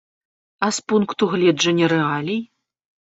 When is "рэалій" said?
1.93-2.39